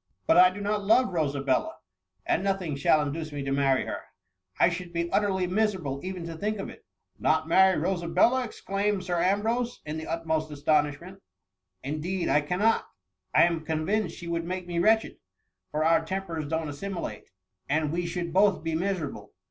[0.00, 1.76] *^ But I do not love Rosabella,
[2.24, 4.00] and nothing shall induce me to marry her:
[4.58, 6.80] I should be ut terly miserable even to think of it."*^
[7.20, 11.16] Not marry Rosabella !*' exclaimed Sir Am brose, in the utmost astonishment.
[11.18, 11.20] ^^
[11.82, 12.86] Indeed, I cannot.
[13.34, 15.18] I am convinced she would make me wretched,
[15.70, 17.26] for our tempers don^t assimilate,
[17.68, 19.34] and we should both be miserable.